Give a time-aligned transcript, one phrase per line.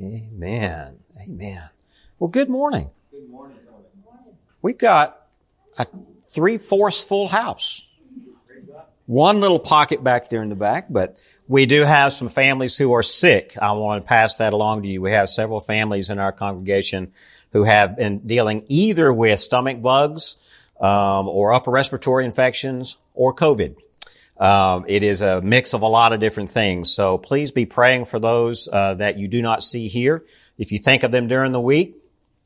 [0.00, 0.98] Amen.
[1.20, 1.68] Amen.
[2.18, 2.90] Well, good morning.
[3.10, 3.56] Good morning.
[4.62, 5.26] We've got
[5.78, 5.86] a
[6.22, 7.86] three-fourths full house.
[9.06, 12.92] One little pocket back there in the back, but we do have some families who
[12.92, 13.56] are sick.
[13.60, 15.02] I want to pass that along to you.
[15.02, 17.12] We have several families in our congregation
[17.52, 20.36] who have been dealing either with stomach bugs,
[20.80, 23.80] um, or upper respiratory infections or COVID.
[24.40, 26.90] Um, it is a mix of a lot of different things.
[26.90, 30.24] So please be praying for those uh, that you do not see here.
[30.56, 31.96] If you think of them during the week,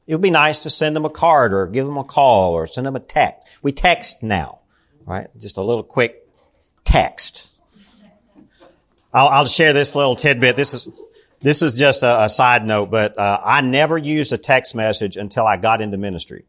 [0.06, 2.66] it would be nice to send them a card or give them a call or
[2.66, 3.62] send them a text.
[3.62, 4.58] We text now,
[5.06, 5.28] right?
[5.38, 6.28] Just a little quick
[6.82, 7.52] text.
[9.12, 10.56] I'll, I'll share this little tidbit.
[10.56, 10.88] This is
[11.40, 15.16] this is just a, a side note, but uh, I never used a text message
[15.16, 16.44] until I got into ministry.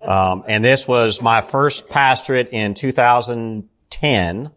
[0.00, 4.50] Um, and this was my first pastorate in 2010.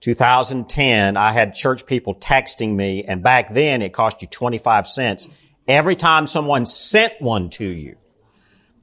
[0.00, 5.28] 2010, I had church people texting me, and back then it cost you 25 cents
[5.66, 7.96] every time someone sent one to you.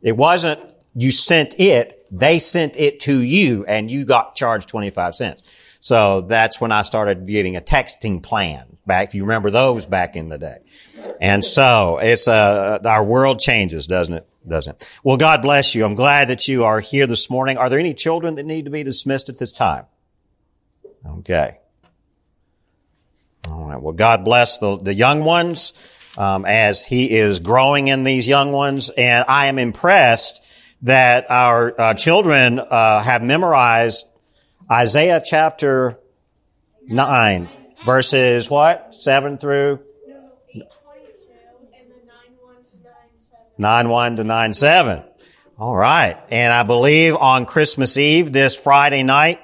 [0.02, 0.60] It wasn't
[0.96, 5.78] you sent it, they sent it to you, and you got charged 25 cents.
[5.80, 10.16] So that's when I started getting a texting plan back, if you remember those back
[10.16, 10.60] in the day.
[11.20, 14.28] And so it's, uh, our world changes, doesn't it?
[14.48, 14.82] doesn't.
[14.82, 15.00] it?
[15.04, 15.86] Well, God bless you.
[15.86, 17.58] I'm glad that you are here this morning.
[17.58, 19.86] Are there any children that need to be dismissed at this time?
[21.06, 21.58] Okay.
[23.50, 23.82] All right.
[23.82, 25.74] Well, God bless the, the young ones
[26.18, 30.42] um, as He is growing in these young ones, and I am impressed
[30.84, 34.08] that our uh, children uh, have memorized
[34.72, 36.00] Isaiah chapter
[36.88, 37.50] nine,
[37.86, 39.84] verses what seven through
[43.60, 45.06] 9-1 to 9-7.
[45.60, 46.18] All right.
[46.30, 49.40] And I believe on Christmas Eve, this Friday night,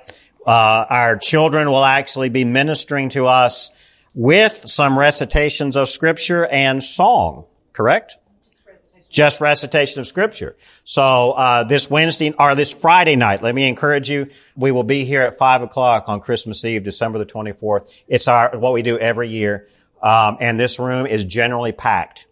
[0.49, 3.69] uh, our children will actually be ministering to us
[4.15, 8.17] with some recitations of scripture and song, correct?
[8.43, 10.55] Just recitation, Just recitation of scripture.
[10.85, 15.05] So, uh, this Wednesday, or this Friday night, let me encourage you, we will be
[15.05, 18.01] here at five o'clock on Christmas Eve, December the 24th.
[18.07, 19.67] It's our, what we do every year.
[20.01, 22.27] Um, and this room is generally packed.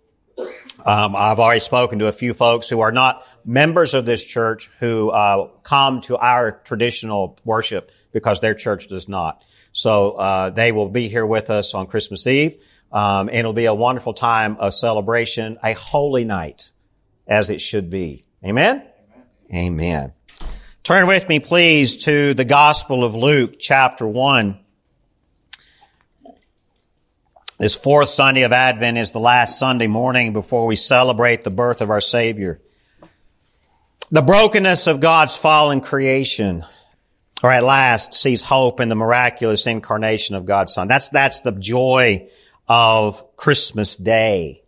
[0.88, 4.72] Um, I've already spoken to a few folks who are not members of this church
[4.80, 9.44] who uh, come to our traditional worship because their church does not.
[9.74, 12.56] So uh, they will be here with us on Christmas Eve,
[12.92, 16.72] um, and it'll be a wonderful time of celebration, a holy night,
[17.28, 18.26] as it should be.
[18.44, 18.84] Amen.
[19.52, 19.66] Amen.
[19.74, 20.14] Amen.
[20.82, 24.62] Turn with me, please, to the Gospel of Luke, chapter one.
[27.60, 31.82] This fourth Sunday of Advent is the last Sunday morning before we celebrate the birth
[31.82, 32.62] of our Savior.
[34.10, 36.66] The brokenness of God's fallen creation,
[37.44, 40.88] or at last sees hope in the miraculous incarnation of God's Son.
[40.88, 42.30] That's, that's the joy
[42.68, 44.64] of Christmas Day.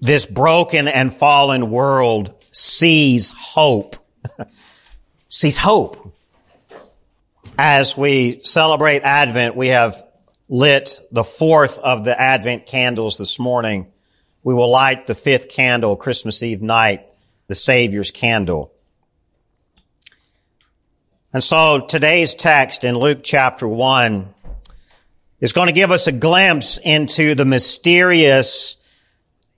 [0.00, 3.96] This broken and fallen world sees hope.
[5.28, 6.14] sees hope.
[7.58, 10.02] As we celebrate Advent, we have
[10.48, 13.86] lit the fourth of the Advent candles this morning.
[14.42, 17.06] We will light the fifth candle Christmas Eve night,
[17.48, 18.72] the Savior's candle.
[21.32, 24.34] And so today's text in Luke chapter one
[25.38, 28.76] is going to give us a glimpse into the mysterious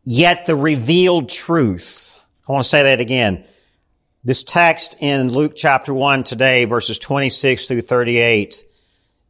[0.05, 2.21] yet the revealed truth.
[2.47, 3.45] I want to say that again.
[4.23, 8.65] This text in Luke chapter 1 today, verses 26 through 38,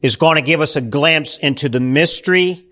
[0.00, 2.66] is going to give us a glimpse into the mystery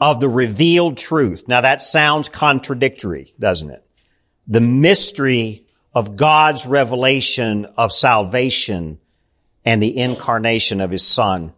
[0.00, 1.48] of the revealed truth.
[1.48, 3.84] Now that sounds contradictory, doesn't it?
[4.46, 9.00] The mystery of God's revelation of salvation
[9.68, 11.52] and the incarnation of his son.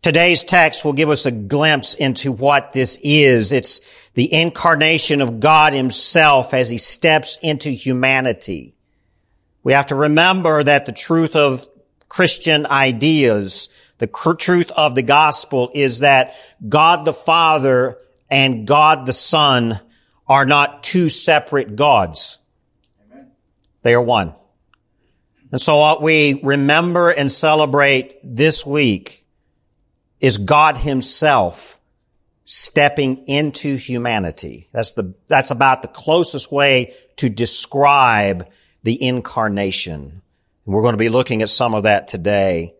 [0.00, 3.50] Today's text will give us a glimpse into what this is.
[3.50, 3.80] It's
[4.14, 8.76] the incarnation of God himself as he steps into humanity.
[9.64, 11.68] We have to remember that the truth of
[12.08, 16.36] Christian ideas the truth of the gospel is that
[16.68, 17.98] God the Father
[18.30, 19.80] and God the Son
[20.28, 22.38] are not two separate gods.
[23.10, 23.32] Amen.
[23.82, 24.34] They are one.
[25.54, 29.24] And so what we remember and celebrate this week
[30.18, 31.78] is God himself
[32.42, 34.66] stepping into humanity.
[34.72, 38.48] That's the, that's about the closest way to describe
[38.82, 40.00] the incarnation.
[40.00, 42.74] And we're going to be looking at some of that today.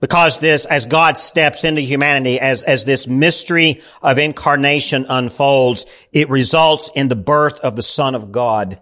[0.00, 6.30] Because this, as God steps into humanity, as, as this mystery of incarnation unfolds, it
[6.30, 8.80] results in the birth of the Son of God,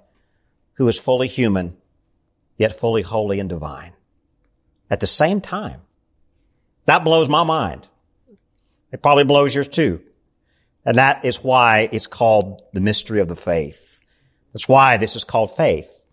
[0.75, 1.76] who is fully human,
[2.56, 3.93] yet fully holy and divine.
[4.91, 5.81] At the same time.
[6.87, 7.89] That blows my mind.
[8.93, 10.03] It probably blows yours too.
[10.85, 14.03] And that is why it's called the mystery of the faith.
[14.53, 16.05] That's why this is called faith.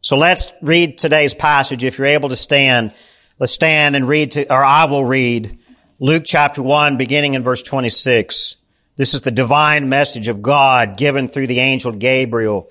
[0.00, 1.82] So let's read today's passage.
[1.82, 2.92] If you're able to stand,
[3.38, 5.58] let's stand and read to, or I will read
[5.98, 8.56] Luke chapter 1 beginning in verse 26.
[8.96, 12.70] This is the divine message of God given through the angel Gabriel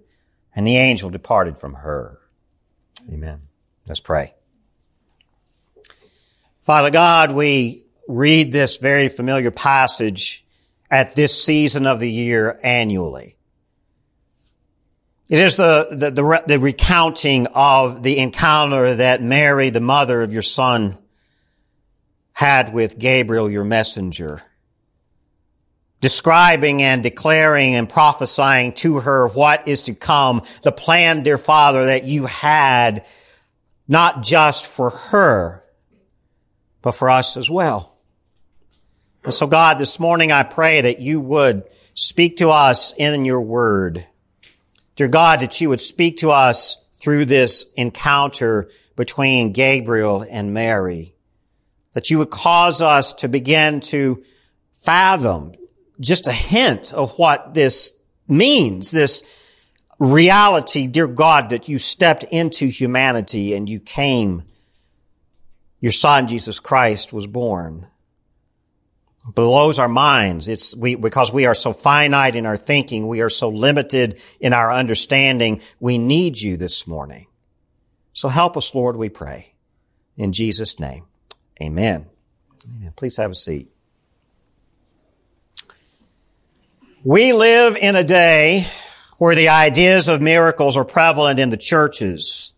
[0.55, 2.19] And the angel departed from her.
[3.11, 3.41] Amen.
[3.87, 4.33] Let's pray.
[6.61, 10.45] Father God, we read this very familiar passage
[10.89, 13.37] at this season of the year annually.
[15.29, 20.33] It is the, the, the, the, recounting of the encounter that Mary, the mother of
[20.33, 20.97] your son,
[22.33, 24.43] had with Gabriel, your messenger,
[26.01, 31.85] describing and declaring and prophesying to her what is to come, the plan, dear Father,
[31.85, 33.05] that you had
[33.87, 35.63] not just for her,
[36.81, 37.95] but for us as well.
[39.23, 41.63] And so God, this morning I pray that you would
[41.93, 44.05] speak to us in your word.
[44.95, 51.13] Dear God, that you would speak to us through this encounter between Gabriel and Mary.
[51.93, 54.23] That you would cause us to begin to
[54.71, 55.53] fathom
[56.01, 57.93] just a hint of what this
[58.27, 59.23] means, this
[59.99, 64.43] reality, dear God, that you stepped into humanity and you came.
[65.79, 67.87] Your son, Jesus Christ, was born
[69.27, 70.47] blows our minds.
[70.47, 73.07] It's we, because we are so finite in our thinking.
[73.07, 75.61] We are so limited in our understanding.
[75.79, 77.27] We need you this morning.
[78.13, 79.53] So help us, Lord, we pray.
[80.17, 81.05] In Jesus' name.
[81.61, 82.07] Amen.
[82.67, 82.93] Amen.
[82.95, 83.71] Please have a seat.
[87.03, 88.67] We live in a day
[89.17, 92.53] where the ideas of miracles are prevalent in the churches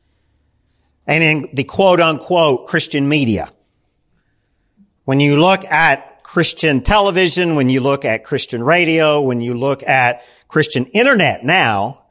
[1.07, 3.47] and in the quote unquote Christian media.
[5.05, 9.81] When you look at Christian television, when you look at Christian radio, when you look
[9.87, 12.03] at Christian internet now,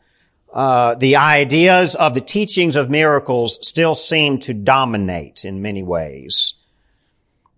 [0.55, 6.55] uh, the ideas of the teachings of miracles still seem to dominate in many ways.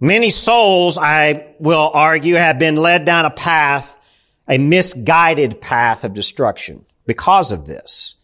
[0.00, 4.00] Many souls, I will argue, have been led down a path,
[4.48, 8.16] a misguided path of destruction because of this.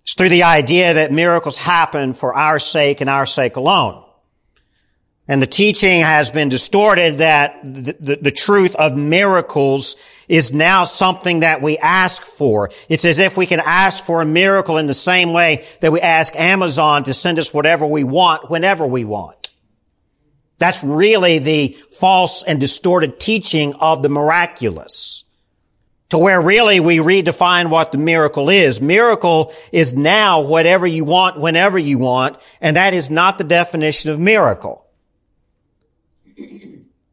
[0.00, 4.04] It's through the idea that miracles happen for our sake and our sake alone.
[5.28, 9.94] And the teaching has been distorted that the, the, the, truth of miracles
[10.28, 12.70] is now something that we ask for.
[12.88, 16.00] It's as if we can ask for a miracle in the same way that we
[16.00, 19.39] ask Amazon to send us whatever we want whenever we want.
[20.60, 25.24] That's really the false and distorted teaching of the miraculous.
[26.10, 28.82] To where really we redefine what the miracle is.
[28.82, 34.10] Miracle is now whatever you want whenever you want, and that is not the definition
[34.10, 34.84] of miracle.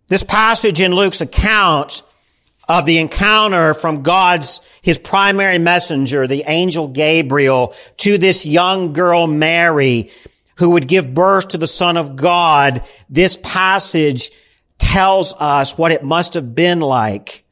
[0.07, 2.03] This passage in Luke's account
[2.67, 9.25] of the encounter from God's, his primary messenger, the angel Gabriel, to this young girl
[9.25, 10.11] Mary,
[10.57, 14.31] who would give birth to the Son of God, this passage
[14.77, 17.43] tells us what it must have been like.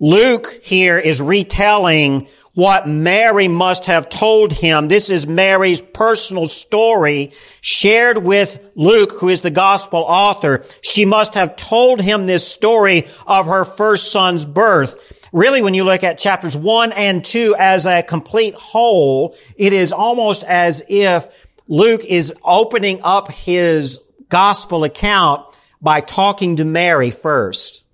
[0.00, 4.88] Luke here is retelling what Mary must have told him.
[4.88, 10.64] This is Mary's personal story shared with Luke, who is the gospel author.
[10.82, 15.28] She must have told him this story of her first son's birth.
[15.32, 19.92] really when you look at chapters one and two as a complete whole, it is
[19.92, 21.28] almost as if
[21.68, 25.44] Luke is opening up his gospel account
[25.80, 27.84] by talking to Mary first.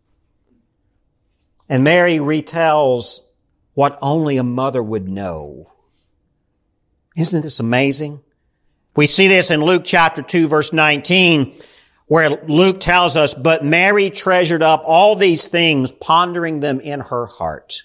[1.68, 3.20] And Mary retells
[3.74, 5.72] what only a mother would know.
[7.16, 8.20] Isn't this amazing?
[8.94, 11.54] We see this in Luke chapter 2 verse 19
[12.06, 17.24] where Luke tells us, but Mary treasured up all these things, pondering them in her
[17.26, 17.82] heart.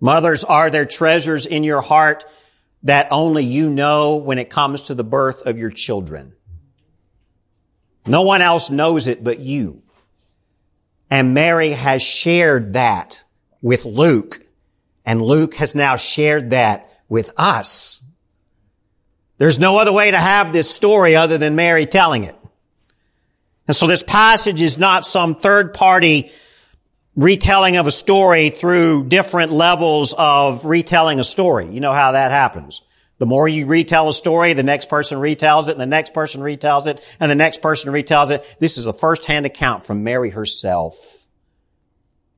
[0.00, 2.24] Mothers, are there treasures in your heart
[2.82, 6.34] that only you know when it comes to the birth of your children?
[8.06, 9.82] No one else knows it but you.
[11.10, 13.24] And Mary has shared that
[13.60, 14.40] with Luke.
[15.04, 18.02] And Luke has now shared that with us.
[19.38, 22.36] There's no other way to have this story other than Mary telling it.
[23.66, 26.30] And so this passage is not some third party
[27.18, 31.66] retelling of a story through different levels of retelling a story.
[31.66, 32.82] You know how that happens.
[33.18, 36.40] The more you retell a story, the next person retells it, and the next person
[36.42, 38.56] retells it, and the next person retells it.
[38.60, 41.26] This is a first-hand account from Mary herself.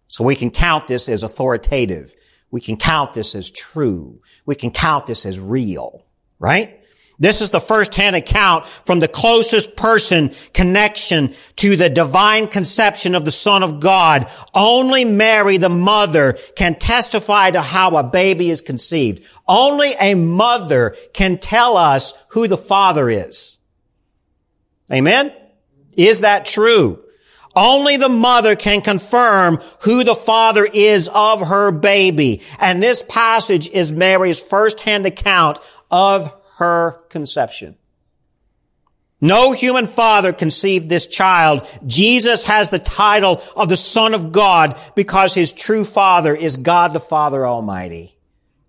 [0.09, 2.15] So we can count this as authoritative.
[2.51, 4.23] We can count this as true.
[4.47, 6.07] We can count this as real,
[6.39, 6.80] right?
[7.21, 13.27] This is the first-hand account from the closest person connection to the divine conception of
[13.27, 14.29] the Son of God.
[14.55, 19.23] Only Mary, the mother, can testify to how a baby is conceived.
[19.47, 23.59] Only a mother can tell us who the Father is.
[24.91, 25.31] Amen?
[25.99, 27.05] Is that true?
[27.55, 32.43] Only the mother can confirm who the father is of her baby.
[32.59, 35.59] And this passage is Mary's first-hand account
[35.91, 37.77] of her conception.
[39.21, 41.67] No human father conceived this child.
[41.87, 46.93] Jesus has the title of the Son of God because his true father is God
[46.93, 48.17] the Father Almighty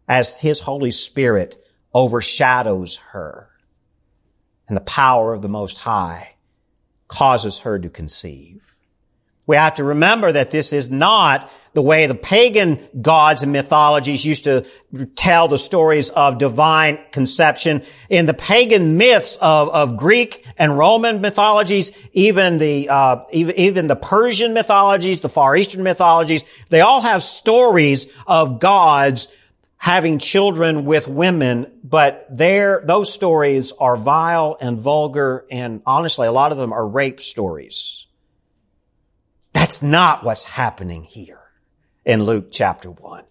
[0.07, 1.57] as his Holy Spirit
[1.93, 3.49] overshadows her.
[4.67, 6.35] And the power of the Most High
[7.07, 8.70] causes her to conceive.
[9.51, 14.23] We have to remember that this is not the way the pagan gods and mythologies
[14.23, 14.65] used to
[15.15, 17.81] tell the stories of divine conception.
[18.09, 23.87] In the pagan myths of, of Greek and Roman mythologies, even the, uh, even, even
[23.87, 29.35] the Persian mythologies, the Far Eastern mythologies, they all have stories of gods
[29.75, 36.31] having children with women, but there, those stories are vile and vulgar, and honestly, a
[36.31, 38.07] lot of them are rape stories.
[39.53, 41.39] That's not what's happening here
[42.05, 43.23] in Luke chapter 1.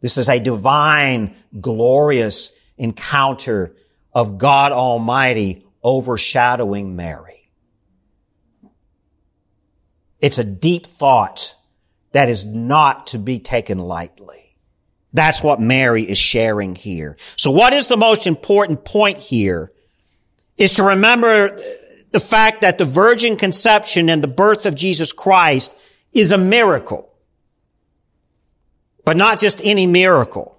[0.00, 3.74] This is a divine, glorious encounter
[4.12, 7.50] of God Almighty overshadowing Mary.
[10.20, 11.54] It's a deep thought
[12.12, 14.56] that is not to be taken lightly.
[15.12, 17.16] That's what Mary is sharing here.
[17.36, 19.72] So what is the most important point here
[20.56, 21.58] is to remember
[22.14, 25.76] the fact that the virgin conception and the birth of Jesus Christ
[26.12, 27.12] is a miracle.
[29.04, 30.56] But not just any miracle.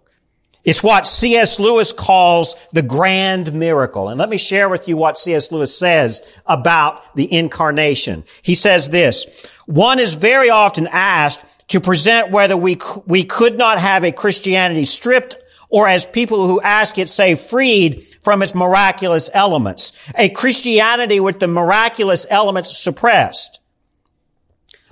[0.66, 1.58] It's what C.S.
[1.58, 4.10] Lewis calls the grand miracle.
[4.10, 5.50] And let me share with you what C.S.
[5.50, 8.26] Lewis says about the incarnation.
[8.42, 13.80] He says this, one is very often asked to present whether we, we could not
[13.80, 15.38] have a Christianity stripped
[15.70, 19.94] or as people who ask it say freed from its miraculous elements.
[20.18, 23.62] A Christianity with the miraculous elements suppressed.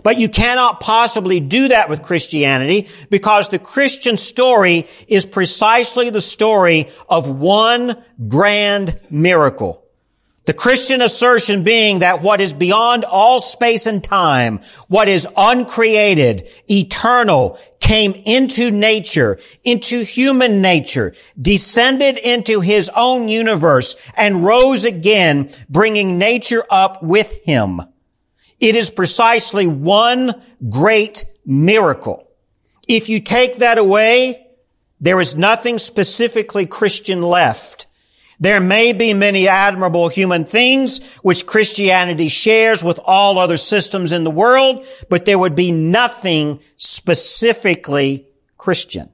[0.04, 6.22] But you cannot possibly do that with Christianity because the Christian story is precisely the
[6.22, 9.83] story of one grand miracle.
[10.46, 14.60] The Christian assertion being that what is beyond all space and time,
[14.90, 23.96] what is uncreated, eternal, came into nature, into human nature, descended into his own universe,
[24.18, 27.82] and rose again, bringing nature up with him.
[28.60, 32.30] It is precisely one great miracle.
[32.88, 34.48] If you take that away,
[35.00, 37.88] there is nothing specifically Christian left.
[38.44, 44.26] There may be many admirable human things which Christianity shares with all other systems in
[44.26, 49.14] the world, but there would be nothing specifically Christian.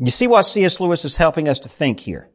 [0.00, 0.80] You see what C.S.
[0.80, 2.28] Lewis is helping us to think here?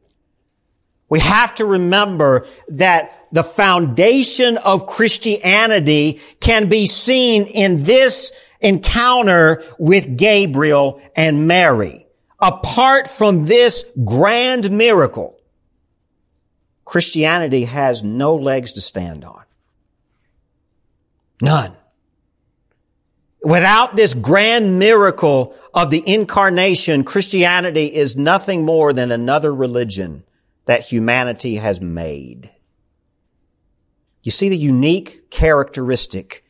[1.10, 9.62] We have to remember that the foundation of Christianity can be seen in this encounter
[9.78, 12.05] with Gabriel and Mary.
[12.40, 15.38] Apart from this grand miracle,
[16.84, 19.44] Christianity has no legs to stand on.
[21.42, 21.72] None.
[23.42, 30.24] Without this grand miracle of the incarnation, Christianity is nothing more than another religion
[30.64, 32.50] that humanity has made.
[34.22, 36.44] You see the unique characteristic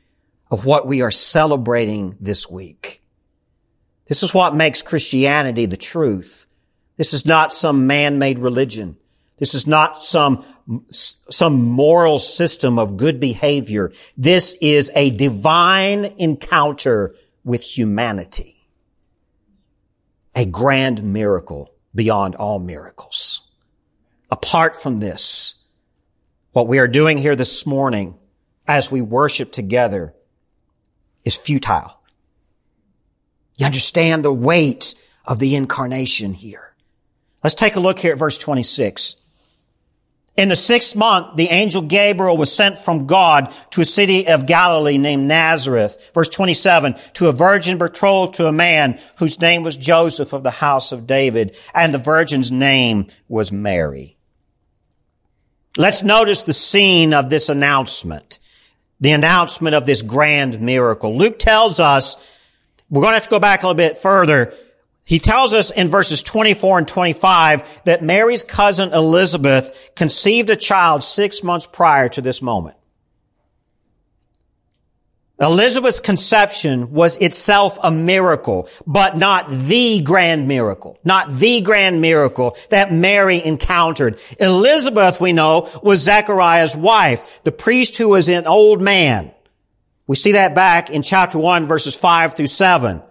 [0.51, 3.03] of what we are celebrating this week.
[4.07, 6.47] This is what makes Christianity the truth.
[6.97, 8.97] This is not some man-made religion.
[9.39, 10.45] This is not some,
[10.91, 13.93] some moral system of good behavior.
[14.17, 18.55] This is a divine encounter with humanity.
[20.35, 23.43] A grand miracle beyond all miracles.
[24.31, 25.65] Apart from this,
[26.53, 28.19] what we are doing here this morning
[28.67, 30.15] as we worship together
[31.25, 31.96] is futile.
[33.57, 34.95] You understand the weight
[35.25, 36.75] of the incarnation here.
[37.43, 39.17] Let's take a look here at verse 26.
[40.37, 44.47] In the sixth month, the angel Gabriel was sent from God to a city of
[44.47, 46.11] Galilee named Nazareth.
[46.13, 50.51] Verse 27, to a virgin betrothed to a man whose name was Joseph of the
[50.51, 54.19] house of David, and the virgin's name was Mary.
[55.79, 58.39] Let's notice the scene of this announcement,
[59.01, 61.17] the announcement of this grand miracle.
[61.17, 62.17] Luke tells us,
[62.91, 64.53] we're going to have to go back a little bit further,
[65.05, 71.05] he tells us in verses 24 and 25 that Mary's cousin Elizabeth conceived a child
[71.05, 72.77] six months prior to this moment.
[75.39, 82.57] Elizabeth's conception was itself a miracle, but not the grand miracle, not the grand miracle
[82.71, 84.19] that Mary encountered.
[84.41, 89.31] Elizabeth, we know, was Zechariah's wife, the priest who was an old man.
[90.07, 93.03] We see that back in chapter 1 verses 5 through 7.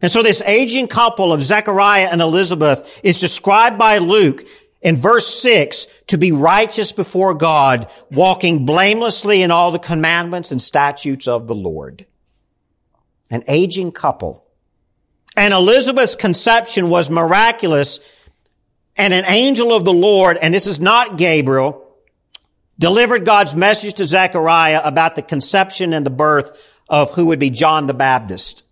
[0.00, 4.46] And so this aging couple of Zechariah and Elizabeth is described by Luke
[4.80, 10.62] in verse 6 to be righteous before God, walking blamelessly in all the commandments and
[10.62, 12.06] statutes of the Lord.
[13.30, 14.46] An aging couple.
[15.36, 18.00] And Elizabeth's conception was miraculous
[18.96, 21.87] and an angel of the Lord, and this is not Gabriel,
[22.78, 27.50] delivered God's message to Zechariah about the conception and the birth of who would be
[27.50, 28.64] John the Baptist.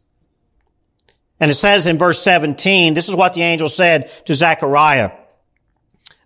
[1.39, 5.11] And it says in verse 17, this is what the angel said to Zechariah,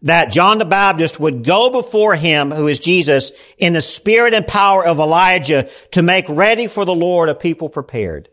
[0.02, 4.46] that John the Baptist would go before him, who is Jesus, in the spirit and
[4.46, 8.28] power of Elijah to make ready for the Lord a people prepared.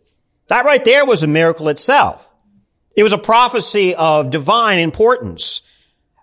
[0.47, 2.23] That right there was a miracle itself.
[2.95, 5.61] It was a prophecy of divine importance,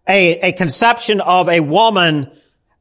[0.08, 2.30] a, a conception of a woman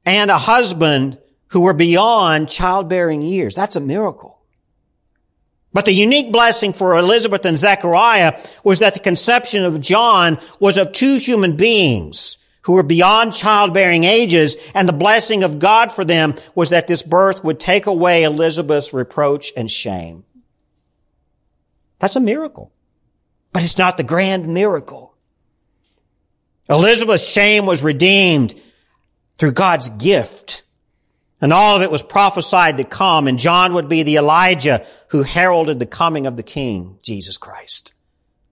[0.06, 1.18] and a husband
[1.50, 3.56] who were beyond childbearing years.
[3.56, 4.40] That's a miracle.
[5.72, 10.78] But the unique blessing for Elizabeth and Zechariah was that the conception of John was
[10.78, 16.06] of two human beings who were beyond childbearing ages, and the blessing of God for
[16.06, 20.24] them was that this birth would take away Elizabeth's reproach and shame.
[22.00, 22.72] That's a miracle.
[23.52, 25.16] But it's not the grand miracle.
[26.70, 28.56] Elizabeth's shame was redeemed
[29.44, 30.64] through God's gift
[31.42, 35.24] and all of it was prophesied to come, and John would be the Elijah who
[35.24, 37.94] heralded the coming of the King, Jesus Christ.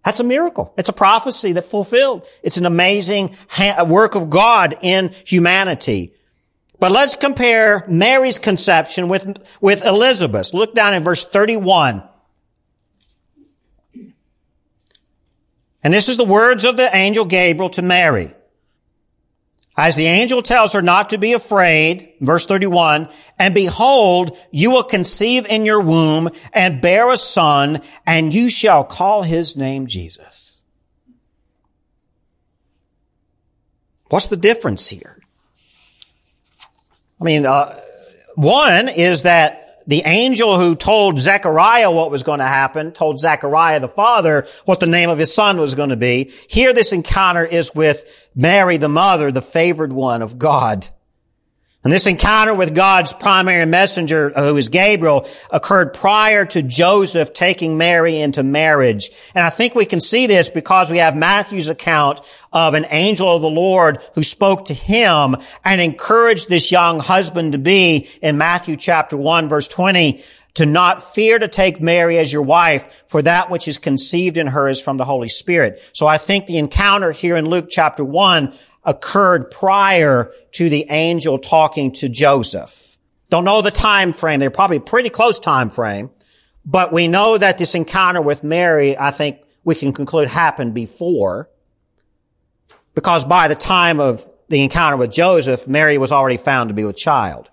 [0.04, 0.73] That's a miracle.
[0.77, 2.27] It's a prophecy that fulfilled.
[2.43, 3.38] It's an amazing
[3.88, 6.12] work of God in humanity.
[6.77, 10.54] But let's compare Mary's conception with, with Elizabeth.
[10.54, 12.04] Look down in verse 31.
[15.86, 18.36] And this is the words of the angel Gabriel to Mary.
[19.77, 23.07] As the angel tells her not to be afraid, verse 31,
[23.39, 28.84] and behold, you will conceive in your womb and bear a son, and you shall
[28.84, 30.62] call his name Jesus.
[34.10, 35.21] What's the difference here?
[37.21, 37.79] I mean, uh,
[38.36, 43.79] one is that the angel who told Zechariah what was going to happen, told Zechariah
[43.79, 46.31] the father what the name of his son was going to be.
[46.49, 50.87] Here this encounter is with Mary, the mother, the favored one of God.
[51.83, 57.33] And this encounter with God's primary messenger, uh, who is Gabriel, occurred prior to Joseph
[57.33, 59.09] taking Mary into marriage.
[59.33, 62.21] And I think we can see this because we have Matthew's account
[62.53, 67.53] of an angel of the Lord who spoke to him and encouraged this young husband
[67.53, 70.21] to be in Matthew chapter 1 verse 20
[70.53, 74.47] to not fear to take Mary as your wife, for that which is conceived in
[74.47, 75.81] her is from the Holy Spirit.
[75.93, 81.39] So I think the encounter here in Luke chapter 1 occurred prior to the angel
[81.39, 82.97] talking to Joseph.
[83.29, 84.39] Don't know the time frame.
[84.39, 86.09] They're probably pretty close time frame,
[86.65, 91.49] but we know that this encounter with Mary, I think we can conclude happened before
[92.93, 96.83] because by the time of the encounter with Joseph, Mary was already found to be
[96.83, 97.49] with child.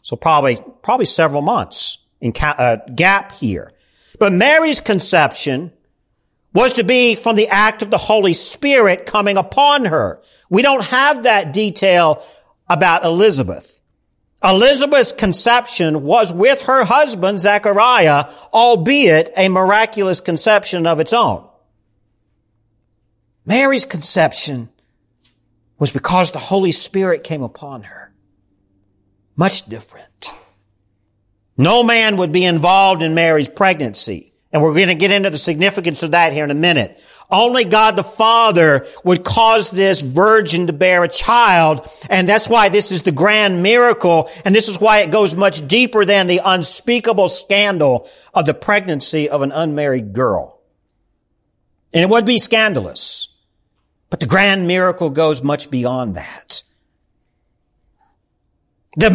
[0.00, 3.72] So probably, probably several months in uh, gap here.
[4.18, 5.72] But Mary's conception
[6.58, 10.20] was to be from the act of the Holy Spirit coming upon her.
[10.50, 12.20] We don't have that detail
[12.68, 13.78] about Elizabeth.
[14.42, 21.48] Elizabeth's conception was with her husband, Zechariah, albeit a miraculous conception of its own.
[23.46, 24.68] Mary's conception
[25.78, 28.12] was because the Holy Spirit came upon her.
[29.36, 30.34] Much different.
[31.56, 34.32] No man would be involved in Mary's pregnancy.
[34.52, 37.02] And we're going to get into the significance of that here in a minute.
[37.30, 41.86] Only God the Father would cause this virgin to bear a child.
[42.08, 44.30] And that's why this is the grand miracle.
[44.46, 49.28] And this is why it goes much deeper than the unspeakable scandal of the pregnancy
[49.28, 50.60] of an unmarried girl.
[51.92, 53.28] And it would be scandalous.
[54.08, 56.62] But the grand miracle goes much beyond that.
[58.96, 59.10] The,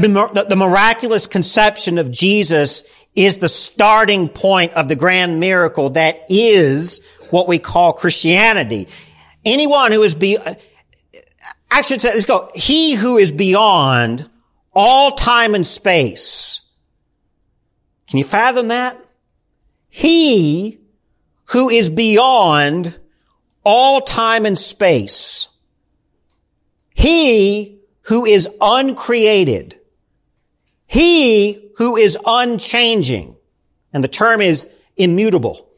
[0.48, 2.84] the, miraculous conception of Jesus
[3.16, 8.88] is the starting point of the grand miracle that is what we call Christianity.
[9.46, 10.38] Anyone who is be,
[11.70, 12.50] actually, let's go.
[12.56, 14.30] He who is beyond
[14.74, 16.72] all time and space.
[18.08, 18.98] Can you fathom that?
[19.90, 20.80] He
[21.46, 22.98] who is beyond
[23.64, 25.50] all time and space.
[26.96, 29.80] He who is uncreated.
[30.88, 33.36] He who is unchanging.
[33.94, 35.70] And the term is immutable.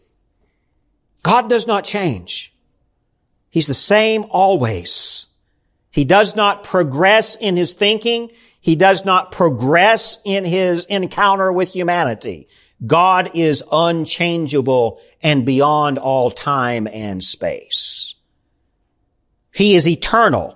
[1.23, 2.53] God does not change.
[3.49, 5.27] He's the same always.
[5.91, 8.29] He does not progress in his thinking.
[8.59, 12.47] He does not progress in his encounter with humanity.
[12.85, 18.15] God is unchangeable and beyond all time and space.
[19.53, 20.54] He is eternal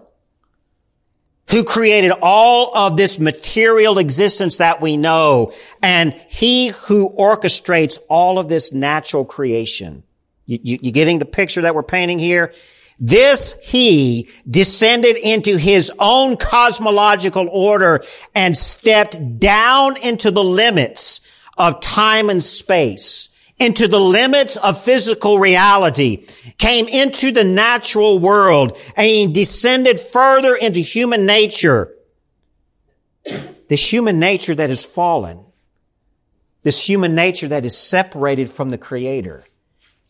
[1.49, 8.39] who created all of this material existence that we know, and he who orchestrates all
[8.39, 10.03] of this natural creation.
[10.45, 12.53] You, you, you getting the picture that we're painting here?
[12.99, 18.03] This he descended into his own cosmological order
[18.35, 21.21] and stepped down into the limits
[21.57, 23.28] of time and space,
[23.59, 26.25] into the limits of physical reality,
[26.57, 31.93] came into the natural world and he descended further into human nature.
[33.67, 35.45] This human nature that is fallen.
[36.63, 39.45] This human nature that is separated from the creator.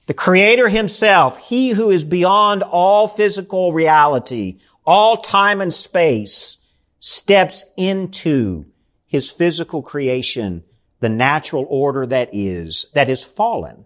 [0.08, 6.58] The creator himself, he who is beyond all physical reality, all time and space,
[7.00, 8.66] steps into
[9.06, 10.64] his physical creation,
[11.00, 13.86] the natural order that is, that is fallen.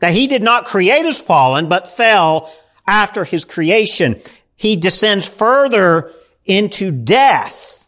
[0.00, 2.52] That he did not create as fallen, but fell
[2.86, 4.20] after his creation.
[4.56, 6.12] He descends further
[6.44, 7.86] into death.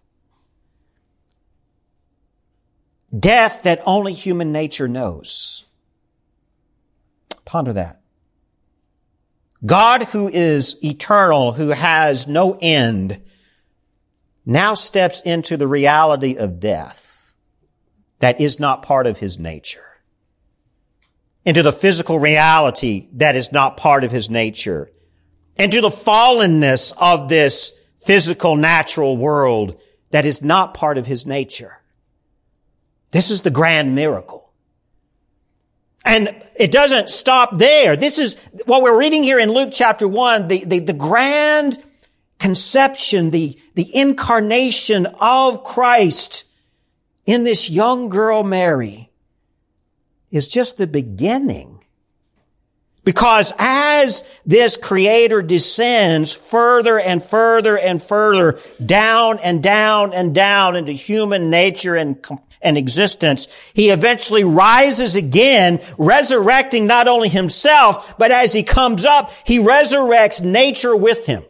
[3.16, 5.64] Death that only human nature knows.
[7.44, 8.00] Ponder that.
[9.64, 13.22] God who is eternal, who has no end,
[14.48, 17.36] now steps into the reality of death
[18.18, 19.88] that is not part of his nature
[21.48, 24.90] into the physical reality that is not part of his nature,
[25.56, 29.80] into the fallenness of this physical natural world
[30.10, 31.80] that is not part of his nature.
[33.12, 34.52] This is the grand miracle.
[36.04, 37.96] And it doesn't stop there.
[37.96, 41.82] This is what we're reading here in Luke chapter one, the, the, the grand
[42.38, 46.44] conception, the, the incarnation of Christ
[47.26, 49.10] in this young girl, Mary
[50.30, 51.78] is just the beginning.
[53.04, 60.76] Because as this creator descends further and further and further down and down and down
[60.76, 62.22] into human nature and,
[62.60, 69.32] and existence, he eventually rises again, resurrecting not only himself, but as he comes up,
[69.46, 71.42] he resurrects nature with him.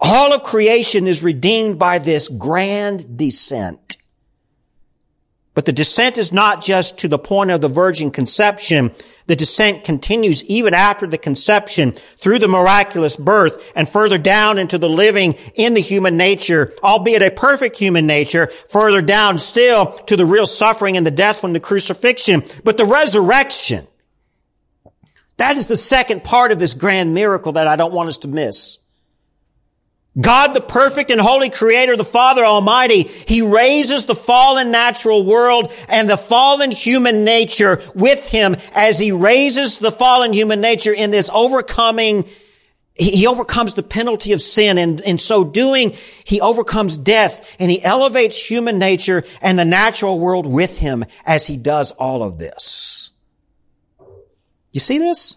[0.00, 3.96] All of creation is redeemed by this grand descent.
[5.58, 8.92] But the descent is not just to the point of the virgin conception.
[9.26, 14.78] The descent continues even after the conception through the miraculous birth and further down into
[14.78, 20.16] the living in the human nature, albeit a perfect human nature, further down still to
[20.16, 22.44] the real suffering and the death from the crucifixion.
[22.62, 23.88] But the resurrection,
[25.38, 28.28] that is the second part of this grand miracle that I don't want us to
[28.28, 28.78] miss.
[30.20, 35.72] God, the perfect and holy creator, the Father Almighty, He raises the fallen natural world
[35.88, 41.10] and the fallen human nature with Him as He raises the fallen human nature in
[41.10, 42.24] this overcoming
[42.98, 45.94] he overcomes the penalty of sin and in so doing,
[46.24, 51.46] he overcomes death and he elevates human nature and the natural world with him as
[51.46, 53.12] he does all of this.
[54.72, 55.36] You see this?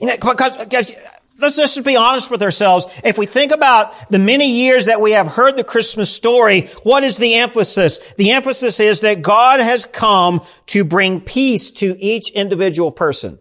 [0.00, 0.96] You know, because, because
[1.38, 2.86] let's just be honest with ourselves.
[3.04, 7.04] If we think about the many years that we have heard the Christmas story, what
[7.04, 7.98] is the emphasis?
[8.14, 13.38] The emphasis is that God has come to bring peace to each individual person.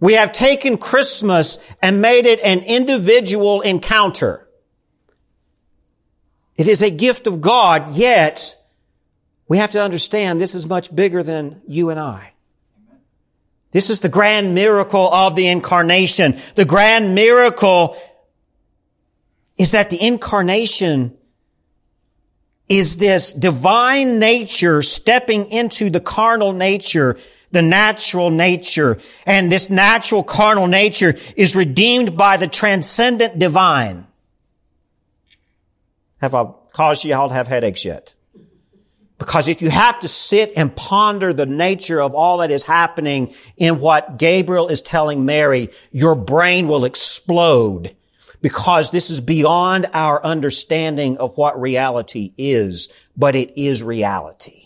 [0.00, 4.48] We have taken Christmas and made it an individual encounter.
[6.56, 8.56] It is a gift of God, yet
[9.46, 12.32] we have to understand this is much bigger than you and I.
[13.72, 16.36] This is the grand miracle of the incarnation.
[16.54, 17.96] The grand miracle
[19.58, 21.16] is that the incarnation
[22.68, 27.18] is this divine nature stepping into the carnal nature
[27.52, 28.98] the natural nature.
[29.26, 34.06] And this natural carnal nature is redeemed by the transcendent divine.
[36.20, 38.14] Have I caused y'all to have headaches yet?
[39.22, 43.32] Because if you have to sit and ponder the nature of all that is happening
[43.56, 47.94] in what Gabriel is telling Mary, your brain will explode
[48.40, 54.64] because this is beyond our understanding of what reality is, but it is reality.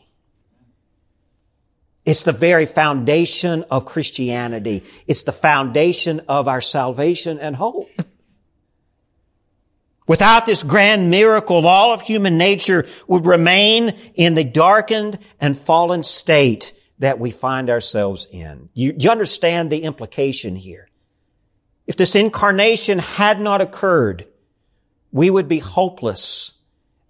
[2.07, 4.85] It's the very foundation of Christianity.
[5.07, 7.91] It's the foundation of our salvation and hope.
[10.07, 16.03] Without this grand miracle, all of human nature would remain in the darkened and fallen
[16.03, 18.71] state that we find ourselves in.
[18.73, 20.89] You, you understand the implication here.
[21.87, 24.27] If this incarnation had not occurred,
[25.13, 26.59] we would be hopeless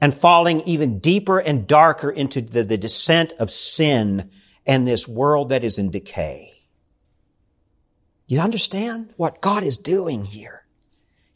[0.01, 4.31] and falling even deeper and darker into the, the descent of sin
[4.67, 6.53] and this world that is in decay.
[8.27, 10.66] You understand what God is doing here?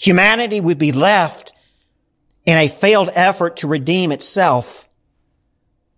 [0.00, 1.52] Humanity would be left
[2.46, 4.88] in a failed effort to redeem itself,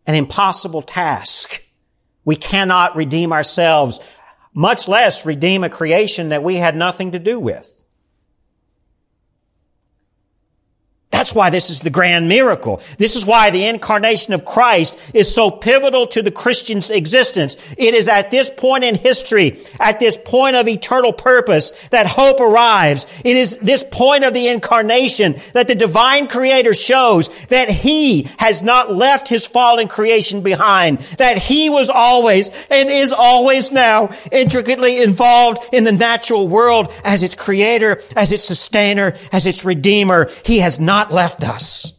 [0.06, 1.64] an impossible task.
[2.24, 4.00] We cannot redeem ourselves,
[4.54, 7.81] much less redeem a creation that we had nothing to do with.
[11.12, 12.80] That's why this is the grand miracle.
[12.96, 17.58] This is why the incarnation of Christ is so pivotal to the Christian's existence.
[17.76, 22.40] It is at this point in history, at this point of eternal purpose, that hope
[22.40, 23.06] arrives.
[23.24, 28.62] It is this point of the incarnation that the divine creator shows that he has
[28.62, 35.02] not left his fallen creation behind, that he was always and is always now intricately
[35.02, 40.30] involved in the natural world as its creator, as its sustainer, as its redeemer.
[40.44, 41.92] He has not not left us.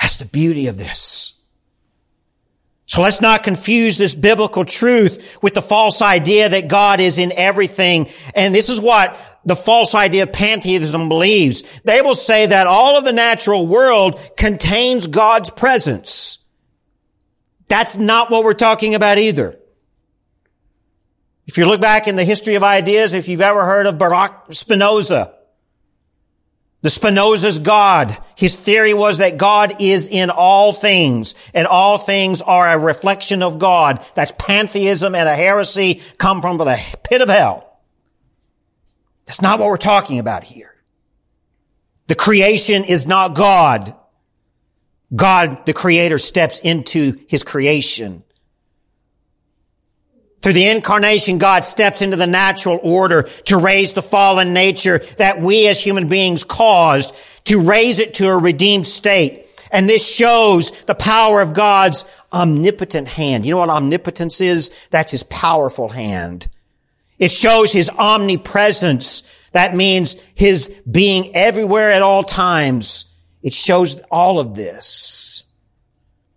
[0.00, 1.40] That's the beauty of this.
[2.86, 7.32] So let's not confuse this biblical truth with the false idea that God is in
[7.32, 8.10] everything.
[8.34, 11.80] And this is what the false idea of pantheism believes.
[11.80, 16.38] They will say that all of the natural world contains God's presence.
[17.68, 19.58] That's not what we're talking about either.
[21.46, 24.52] If you look back in the history of ideas, if you've ever heard of Baruch
[24.52, 25.34] Spinoza,
[26.84, 32.42] the Spinoza's God, his theory was that God is in all things, and all things
[32.42, 34.04] are a reflection of God.
[34.14, 37.80] That's pantheism and a heresy come from the pit of hell.
[39.24, 40.74] That's not what we're talking about here.
[42.08, 43.94] The creation is not God.
[45.16, 48.24] God, the creator, steps into his creation.
[50.44, 55.40] Through the incarnation, God steps into the natural order to raise the fallen nature that
[55.40, 59.46] we as human beings caused, to raise it to a redeemed state.
[59.70, 63.46] And this shows the power of God's omnipotent hand.
[63.46, 64.70] You know what omnipotence is?
[64.90, 66.48] That's his powerful hand.
[67.18, 69.22] It shows his omnipresence.
[69.52, 73.16] That means his being everywhere at all times.
[73.42, 75.23] It shows all of this.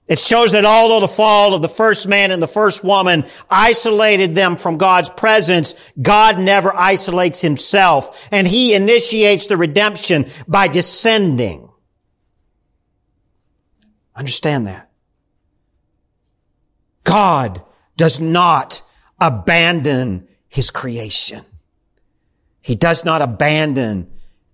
[0.08, 4.36] It shows that although the fall of the first man and the first woman isolated
[4.36, 11.70] them from God's presence, God never isolates himself and he initiates the redemption by descending.
[14.16, 14.90] Understand that.
[17.04, 17.62] God
[17.98, 18.82] does not
[19.20, 21.42] abandon his creation.
[22.62, 24.10] He does not abandon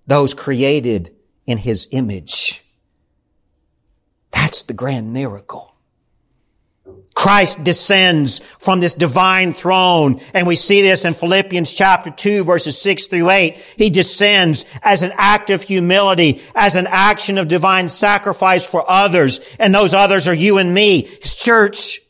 [0.07, 2.62] those created in his image.
[4.33, 5.73] That's the grand miracle.
[7.15, 12.77] Christ descends from this divine throne, and we see this in Philippians chapter 2 verses
[12.81, 13.55] 6 through 8.
[13.77, 19.39] He descends as an act of humility, as an action of divine sacrifice for others,
[19.59, 22.01] and those others are you and me, His church.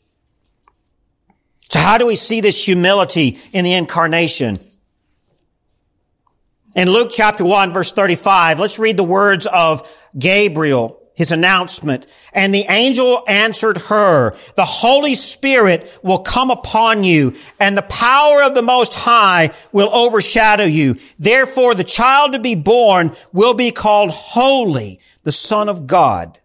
[1.68, 4.58] So how do we see this humility in the incarnation?
[6.74, 12.06] In Luke chapter 1 verse 35, let's read the words of Gabriel, his announcement.
[12.32, 18.42] And the angel answered her, the Holy Spirit will come upon you and the power
[18.42, 20.96] of the Most High will overshadow you.
[21.18, 26.38] Therefore the child to be born will be called holy, the Son of God.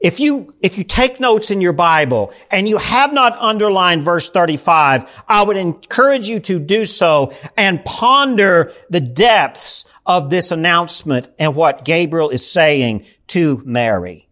[0.00, 4.30] If you, if you take notes in your Bible and you have not underlined verse
[4.30, 11.28] 35, I would encourage you to do so and ponder the depths of this announcement
[11.38, 14.28] and what Gabriel is saying to Mary.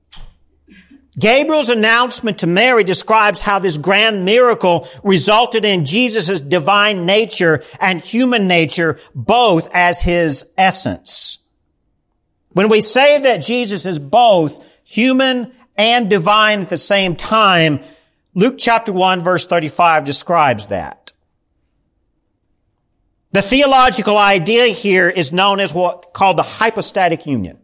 [1.19, 8.01] Gabriel's announcement to Mary describes how this grand miracle resulted in Jesus' divine nature and
[8.01, 11.39] human nature both as his essence.
[12.51, 17.81] When we say that Jesus is both human and divine at the same time,
[18.35, 21.06] Luke chapter 1 verse 35 describes that.
[23.33, 27.59] The theological idea here is known as what called the hypostatic union.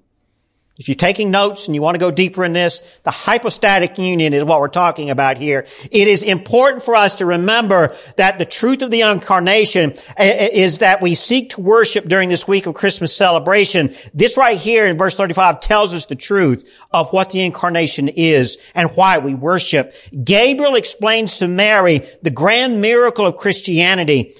[0.78, 4.32] If you're taking notes and you want to go deeper in this, the hypostatic union
[4.32, 5.66] is what we're talking about here.
[5.90, 10.48] It is important for us to remember that the truth of the incarnation eh, eh,
[10.52, 13.94] is that we seek to worship during this week of Christmas celebration.
[14.14, 18.56] This right here in verse 35 tells us the truth of what the incarnation is
[18.74, 19.94] and why we worship.
[20.24, 24.34] Gabriel explains to Mary the grand miracle of Christianity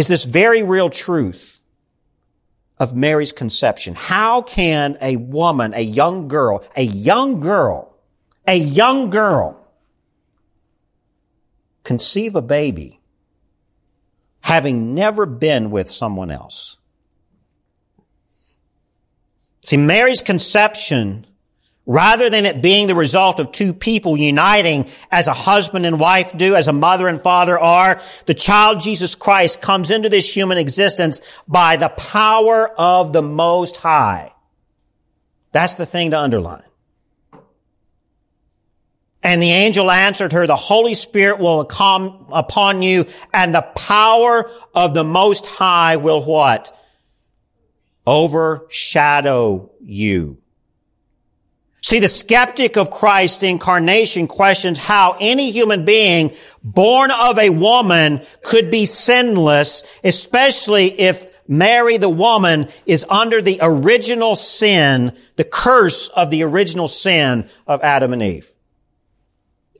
[0.00, 1.60] is this very real truth
[2.78, 3.94] of Mary's conception.
[3.94, 7.94] How can a woman, a young girl, a young girl,
[8.48, 9.62] a young girl
[11.84, 12.98] conceive a baby
[14.40, 16.78] having never been with someone else?
[19.60, 21.26] See, Mary's conception
[21.86, 26.36] Rather than it being the result of two people uniting as a husband and wife
[26.36, 30.58] do, as a mother and father are, the child Jesus Christ comes into this human
[30.58, 34.32] existence by the power of the Most High.
[35.52, 36.62] That's the thing to underline.
[39.22, 44.50] And the angel answered her, the Holy Spirit will come upon you and the power
[44.74, 46.76] of the Most High will what?
[48.06, 50.39] Overshadow you.
[51.82, 58.20] See, the skeptic of Christ's incarnation questions how any human being born of a woman
[58.42, 66.08] could be sinless, especially if Mary, the woman, is under the original sin, the curse
[66.08, 68.52] of the original sin of Adam and Eve.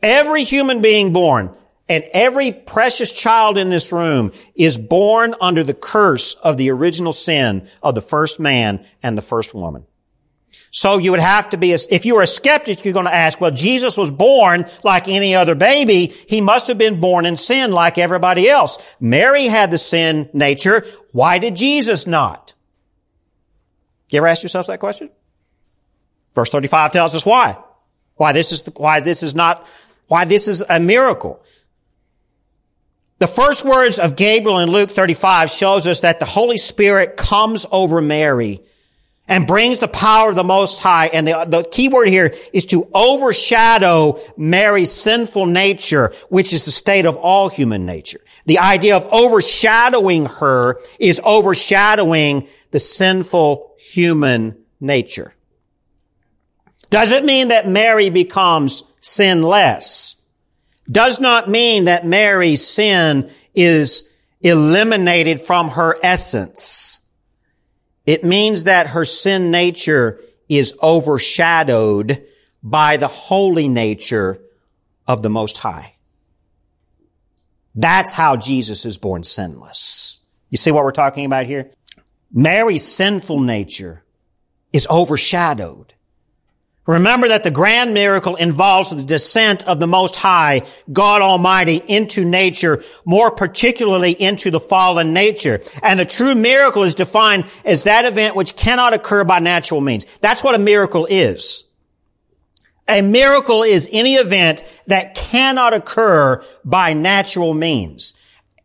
[0.03, 1.55] Every human being born
[1.89, 7.13] and every precious child in this room is born under the curse of the original
[7.13, 9.85] sin of the first man and the first woman.
[10.71, 13.15] So you would have to be, a, if you were a skeptic, you're going to
[13.15, 16.07] ask, well, Jesus was born like any other baby.
[16.07, 18.79] He must have been born in sin like everybody else.
[19.01, 20.85] Mary had the sin nature.
[21.13, 22.55] Why did Jesus not?
[24.11, 25.11] You ever ask yourself that question?
[26.35, 27.57] Verse 35 tells us why.
[28.17, 29.69] Why this is, the, why this is not,
[30.07, 31.43] why this is a miracle.
[33.19, 37.67] The first words of Gabriel in Luke 35 shows us that the Holy Spirit comes
[37.71, 38.63] over Mary
[39.31, 41.07] and brings the power of the Most High.
[41.07, 46.73] And the, the key word here is to overshadow Mary's sinful nature, which is the
[46.73, 48.21] state of all human nature.
[48.47, 55.33] The idea of overshadowing her is overshadowing the sinful human nature.
[56.91, 60.17] Does it mean that Mary becomes sinless?
[60.91, 67.00] Does not mean that Mary's sin is eliminated from her essence.
[68.07, 72.27] It means that her sin nature is overshadowed
[72.63, 74.41] by the holy nature
[75.07, 75.95] of the Most High.
[77.75, 80.21] That's how Jesus is born sinless.
[80.51, 81.71] You see what we're talking about here?
[82.33, 84.05] Mary's sinful nature
[84.73, 85.95] is overshadowed
[86.91, 92.25] Remember that the grand miracle involves the descent of the Most High, God Almighty, into
[92.25, 95.61] nature, more particularly into the fallen nature.
[95.85, 100.05] And the true miracle is defined as that event which cannot occur by natural means.
[100.21, 101.65] That's what a miracle is.
[102.89, 108.15] A miracle is any event that cannot occur by natural means.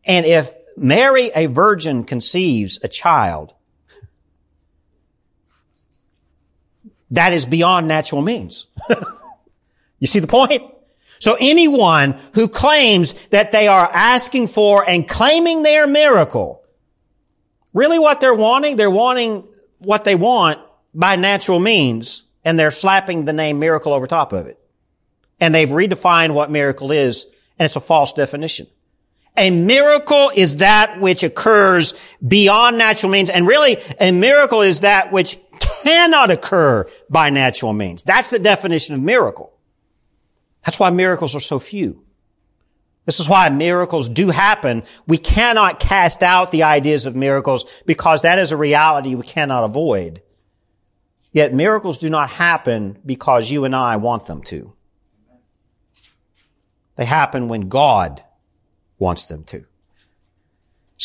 [0.03, 3.53] And if Mary, a virgin, conceives a child,
[7.15, 8.67] that is beyond natural means.
[9.99, 10.63] you see the point?
[11.19, 16.63] So anyone who claims that they are asking for and claiming their miracle,
[17.73, 19.47] really what they're wanting, they're wanting
[19.79, 20.59] what they want
[20.93, 24.59] by natural means, and they're slapping the name miracle over top of it.
[25.39, 27.25] And they've redefined what miracle is,
[27.57, 28.67] and it's a false definition.
[29.37, 31.93] A miracle is that which occurs
[32.25, 33.29] beyond natural means.
[33.29, 38.03] And really, a miracle is that which cannot occur by natural means.
[38.03, 39.53] That's the definition of miracle.
[40.63, 42.03] That's why miracles are so few.
[43.05, 44.83] This is why miracles do happen.
[45.07, 49.63] We cannot cast out the ideas of miracles because that is a reality we cannot
[49.63, 50.23] avoid.
[51.31, 54.73] Yet miracles do not happen because you and I want them to.
[56.95, 58.23] They happen when God
[58.97, 59.65] wants them to.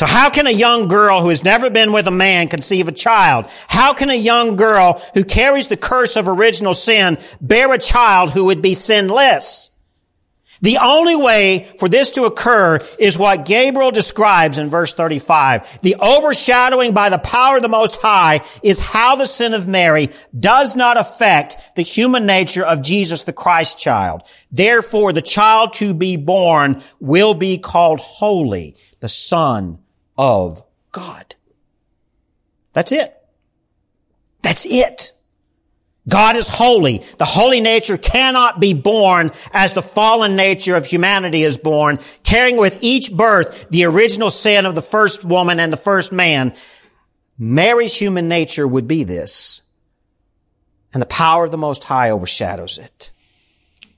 [0.01, 2.92] So how can a young girl who has never been with a man conceive a
[2.92, 3.44] child?
[3.68, 8.30] How can a young girl who carries the curse of original sin bear a child
[8.30, 9.68] who would be sinless?
[10.62, 15.80] The only way for this to occur is what Gabriel describes in verse 35.
[15.82, 20.09] The overshadowing by the power of the Most High is how the sin of Mary
[20.38, 24.22] does not affect the human nature of Jesus the Christ child.
[24.51, 29.78] Therefore, the child to be born will be called holy, the Son
[30.20, 30.62] of
[30.92, 31.34] God.
[32.74, 33.16] That's it.
[34.42, 35.12] That's it.
[36.06, 37.02] God is holy.
[37.16, 42.58] The holy nature cannot be born as the fallen nature of humanity is born, carrying
[42.58, 46.54] with each birth the original sin of the first woman and the first man.
[47.38, 49.62] Mary's human nature would be this.
[50.92, 53.10] And the power of the Most High overshadows it.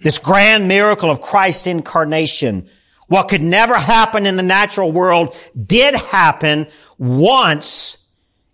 [0.01, 2.69] This grand miracle of Christ's incarnation,
[3.13, 5.37] what could never happen in the natural world,
[5.67, 8.11] did happen once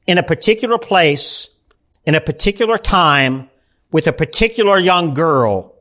[0.09, 1.61] in a particular place
[2.05, 3.49] in a particular time
[3.93, 5.77] with a particular young girl.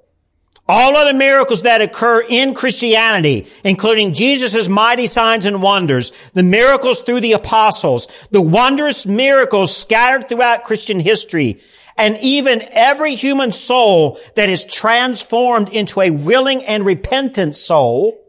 [0.67, 6.99] All other miracles that occur in Christianity, including Jesus' mighty signs and wonders, the miracles
[6.99, 11.61] through the apostles, the wondrous miracles scattered throughout Christian history,
[11.97, 18.23] and even every human soul that is transformed into a willing and repentant soul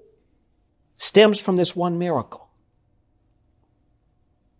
[0.98, 2.48] stems from this one miracle.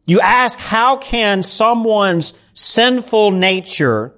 [0.07, 4.15] You ask, how can someone's sinful nature,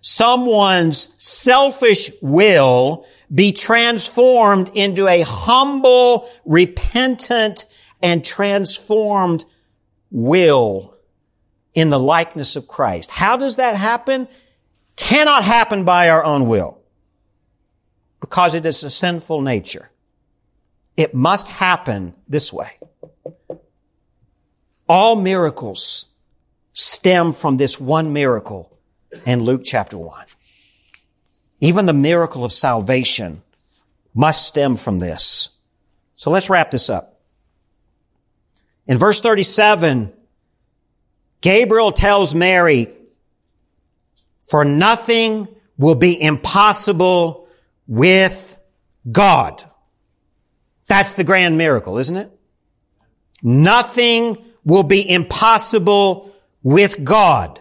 [0.00, 7.66] someone's selfish will be transformed into a humble, repentant,
[8.00, 9.44] and transformed
[10.10, 10.96] will
[11.74, 13.10] in the likeness of Christ?
[13.10, 14.28] How does that happen?
[14.96, 16.78] Cannot happen by our own will
[18.20, 19.90] because it is a sinful nature.
[20.96, 22.70] It must happen this way.
[24.88, 26.06] All miracles
[26.72, 28.78] stem from this one miracle
[29.26, 30.26] in Luke chapter 1.
[31.60, 33.42] Even the miracle of salvation
[34.14, 35.60] must stem from this.
[36.14, 37.20] So let's wrap this up.
[38.86, 40.12] In verse 37,
[41.40, 42.88] Gabriel tells Mary,
[44.42, 47.48] for nothing will be impossible
[47.86, 48.58] with
[49.10, 49.62] God.
[50.94, 52.30] That's the grand miracle, isn't it?
[53.42, 56.32] Nothing will be impossible
[56.62, 57.60] with God,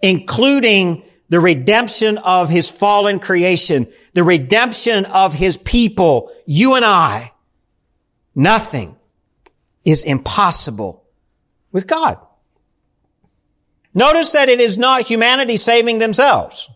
[0.00, 7.32] including the redemption of his fallen creation, the redemption of his people, you and I.
[8.34, 8.96] Nothing
[9.84, 11.04] is impossible
[11.72, 12.16] with God.
[13.92, 16.70] Notice that it is not humanity saving themselves.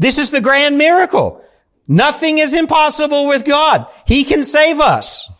[0.00, 1.44] This is the grand miracle.
[1.88, 3.90] Nothing is impossible with God.
[4.06, 5.32] He can save us.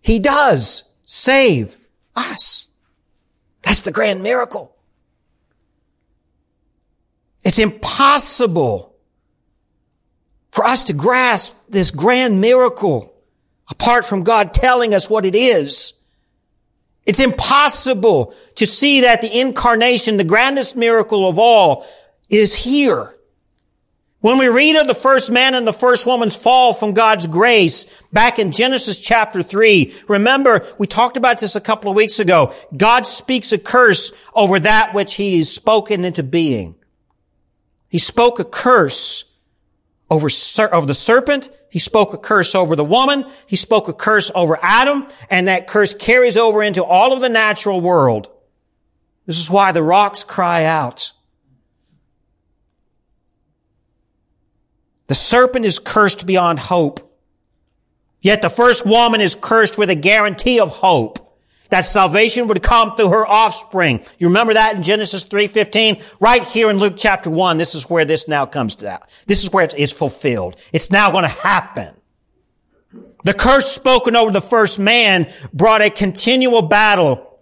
[0.00, 1.76] He does save
[2.14, 2.68] us.
[3.62, 4.76] That's the grand miracle.
[7.42, 8.94] It's impossible
[10.52, 13.12] for us to grasp this grand miracle
[13.68, 15.94] apart from God telling us what it is.
[17.04, 21.84] It's impossible to see that the incarnation, the grandest miracle of all,
[22.30, 23.13] is here.
[24.24, 27.84] When we read of the first man and the first woman's fall from God's grace
[28.10, 32.54] back in Genesis chapter 3, remember, we talked about this a couple of weeks ago.
[32.74, 36.74] God speaks a curse over that which he has spoken into being.
[37.90, 39.30] He spoke a curse
[40.08, 40.30] over,
[40.72, 41.50] over the serpent.
[41.70, 43.26] He spoke a curse over the woman.
[43.46, 45.06] He spoke a curse over Adam.
[45.28, 48.30] And that curse carries over into all of the natural world.
[49.26, 51.12] This is why the rocks cry out.
[55.06, 57.00] The serpent is cursed beyond hope.
[58.20, 61.24] Yet the first woman is cursed with a guarantee of hope
[61.70, 64.04] that salvation would come through her offspring.
[64.18, 66.00] You remember that in Genesis 3:15?
[66.20, 69.10] Right here in Luke chapter 1, this is where this now comes to that.
[69.26, 70.56] This is where it is fulfilled.
[70.72, 71.94] It's now going to happen.
[73.24, 77.38] The curse spoken over the first man brought a continual battle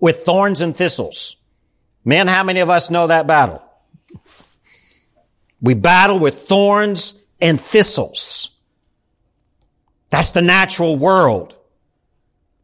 [0.00, 1.36] with thorns and thistles.
[2.04, 3.62] Men, how many of us know that battle?
[5.60, 8.58] We battle with thorns and thistles.
[10.10, 11.56] That's the natural world.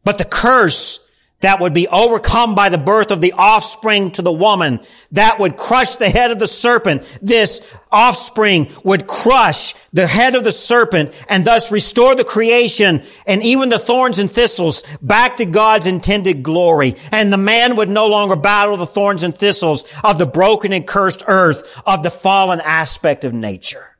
[0.03, 1.04] But the curse
[1.41, 4.79] that would be overcome by the birth of the offspring to the woman
[5.11, 7.03] that would crush the head of the serpent.
[7.21, 7.61] This
[7.91, 13.69] offspring would crush the head of the serpent and thus restore the creation and even
[13.69, 16.95] the thorns and thistles back to God's intended glory.
[17.11, 20.87] And the man would no longer battle the thorns and thistles of the broken and
[20.87, 23.97] cursed earth of the fallen aspect of nature.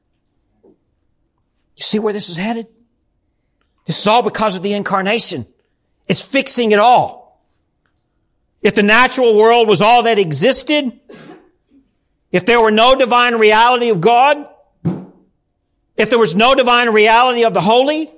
[0.64, 2.68] You see where this is headed?
[3.86, 5.46] This is all because of the incarnation.
[6.08, 7.25] It's fixing it all.
[8.66, 10.92] If the natural world was all that existed,
[12.32, 14.44] if there were no divine reality of God,
[15.96, 18.12] if there was no divine reality of the holy,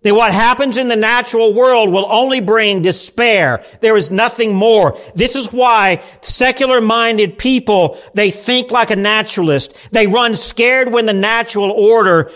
[0.00, 3.62] then what happens in the natural world will only bring despair.
[3.82, 4.96] There is nothing more.
[5.14, 9.90] This is why secular minded people, they think like a naturalist.
[9.92, 12.30] They run scared when the natural order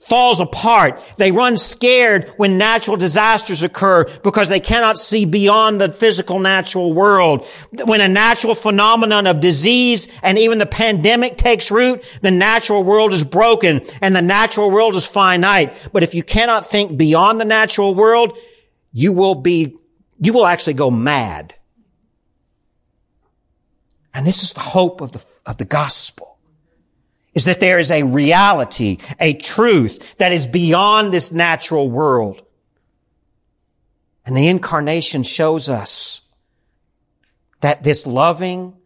[0.00, 1.00] falls apart.
[1.18, 6.94] They run scared when natural disasters occur because they cannot see beyond the physical natural
[6.94, 7.46] world.
[7.84, 13.12] When a natural phenomenon of disease and even the pandemic takes root, the natural world
[13.12, 15.90] is broken and the natural world is finite.
[15.92, 18.36] But if you cannot think beyond the natural world,
[18.92, 19.76] you will be,
[20.18, 21.54] you will actually go mad.
[24.14, 26.29] And this is the hope of the, of the gospel
[27.34, 32.42] is that there is a reality, a truth that is beyond this natural world.
[34.26, 36.22] And the incarnation shows us
[37.60, 38.76] that this loving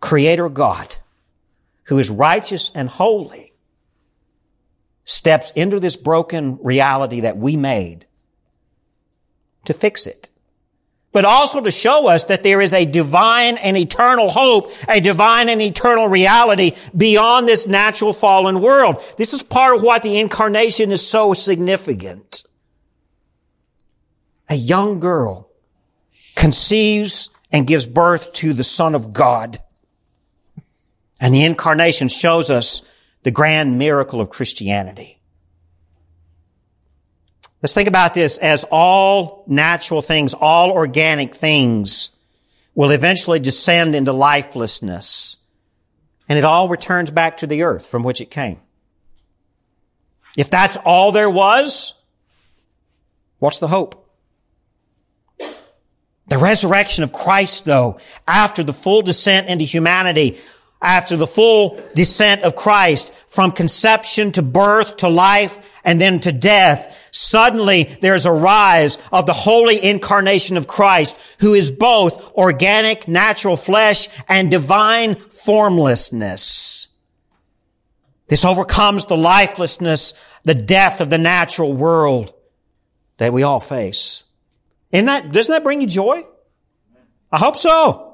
[0.00, 0.96] creator God,
[1.84, 3.52] who is righteous and holy,
[5.04, 8.06] steps into this broken reality that we made
[9.64, 10.30] to fix it
[11.16, 15.48] but also to show us that there is a divine and eternal hope, a divine
[15.48, 19.02] and eternal reality beyond this natural fallen world.
[19.16, 22.44] This is part of what the incarnation is so significant.
[24.50, 25.48] A young girl
[26.34, 29.56] conceives and gives birth to the Son of God.
[31.18, 32.82] And the incarnation shows us
[33.22, 35.22] the grand miracle of Christianity.
[37.66, 42.16] Let's think about this as all natural things, all organic things
[42.76, 45.38] will eventually descend into lifelessness.
[46.28, 48.60] And it all returns back to the earth from which it came.
[50.38, 51.94] If that's all there was,
[53.40, 54.08] what's the hope?
[56.28, 57.98] The resurrection of Christ, though,
[58.28, 60.38] after the full descent into humanity,
[60.80, 66.30] after the full descent of Christ from conception to birth to life and then to
[66.30, 73.08] death, suddenly there's a rise of the holy incarnation of Christ who is both organic,
[73.08, 76.88] natural flesh and divine formlessness.
[78.28, 80.14] This overcomes the lifelessness,
[80.44, 82.32] the death of the natural world
[83.18, 84.24] that we all face.
[84.92, 86.24] Isn't that, doesn't that bring you joy?
[87.30, 88.05] I hope so.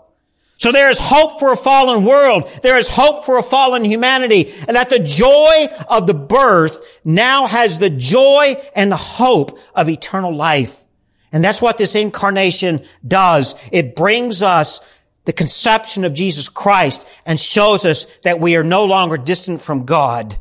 [0.63, 2.49] So there is hope for a fallen world.
[2.63, 4.55] There is hope for a fallen humanity.
[4.69, 9.89] And that the joy of the birth now has the joy and the hope of
[9.89, 10.85] eternal life.
[11.33, 13.57] And that's what this incarnation does.
[13.73, 14.89] It brings us
[15.25, 19.85] the conception of Jesus Christ and shows us that we are no longer distant from
[19.85, 20.39] God.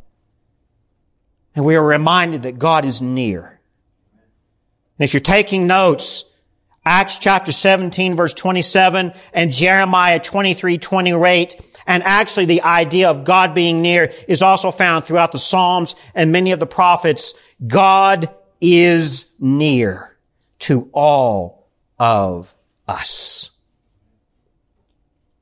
[1.56, 3.60] And we are reminded that God is near.
[5.00, 6.31] And if you're taking notes,
[6.84, 11.56] Acts chapter 17 verse 27 and Jeremiah 23, 28.
[11.86, 16.32] And actually the idea of God being near is also found throughout the Psalms and
[16.32, 17.34] many of the prophets.
[17.66, 20.18] God is near
[20.60, 21.68] to all
[22.00, 22.56] of
[22.88, 23.52] us.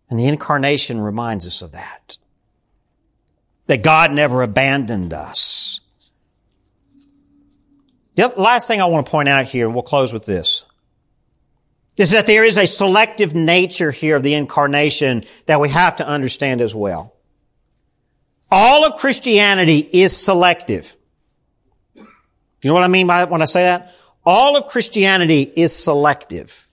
[0.09, 2.17] And the incarnation reminds us of that.
[3.67, 5.81] That God never abandoned us.
[8.15, 10.65] The last thing I want to point out here, and we'll close with this
[11.99, 16.07] is that there is a selective nature here of the incarnation that we have to
[16.07, 17.13] understand as well.
[18.49, 20.95] All of Christianity is selective.
[21.95, 22.05] You
[22.63, 23.93] know what I mean by when I say that?
[24.25, 26.71] All of Christianity is selective.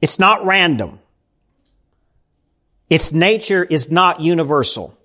[0.00, 1.00] It's not random.
[2.88, 4.96] Its nature is not universal.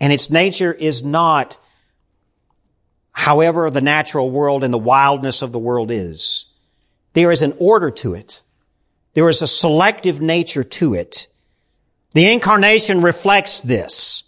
[0.00, 1.58] And its nature is not
[3.12, 6.46] however the natural world and the wildness of the world is.
[7.16, 8.42] There is an order to it.
[9.14, 11.28] There is a selective nature to it.
[12.12, 14.24] The incarnation reflects this.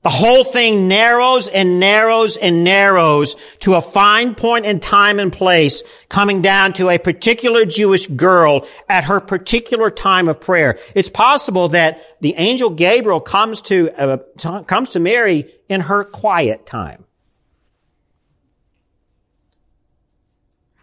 [0.00, 5.30] The whole thing narrows and narrows and narrows to a fine point in time and
[5.30, 10.78] place, coming down to a particular Jewish girl at her particular time of prayer.
[10.94, 16.64] It's possible that the angel Gabriel comes to, uh, comes to Mary in her quiet
[16.64, 17.04] time.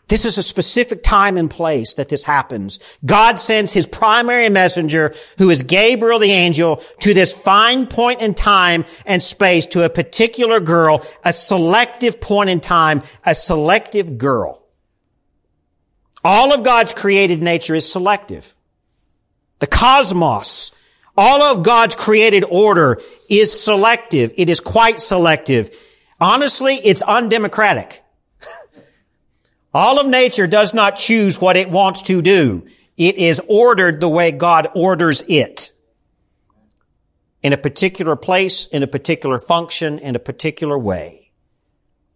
[0.10, 2.80] This is a specific time and place that this happens.
[3.06, 8.34] God sends his primary messenger, who is Gabriel the angel, to this fine point in
[8.34, 14.66] time and space to a particular girl, a selective point in time, a selective girl.
[16.24, 18.56] All of God's created nature is selective.
[19.60, 20.72] The cosmos,
[21.16, 23.00] all of God's created order
[23.30, 24.34] is selective.
[24.38, 25.70] It is quite selective.
[26.20, 28.04] Honestly, it's undemocratic.
[29.74, 32.66] All of nature does not choose what it wants to do.
[32.98, 35.72] It is ordered the way God orders it.
[37.42, 41.32] In a particular place, in a particular function, in a particular way.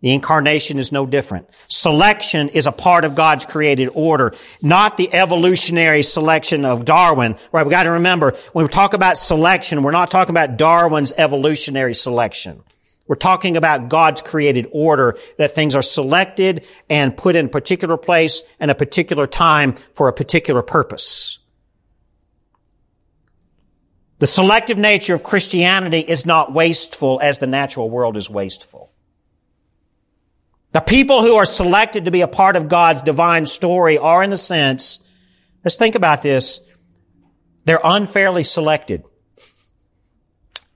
[0.02, 1.48] The incarnation is no different.
[1.70, 7.38] Selection is a part of God's created order, not the evolutionary selection of Darwin.
[7.54, 7.66] Right?
[7.66, 11.94] We got to remember, when we talk about selection, we're not talking about Darwin's evolutionary
[11.94, 12.64] selection.
[13.06, 17.98] We're talking about God's created order that things are selected and put in a particular
[17.98, 21.40] place and a particular time for a particular purpose.
[24.20, 28.94] The selective nature of Christianity is not wasteful as the natural world is wasteful.
[30.72, 34.32] The people who are selected to be a part of God's divine story are in
[34.32, 35.08] a sense,
[35.66, 36.62] let's think about this,
[37.66, 39.06] they're unfairly selected.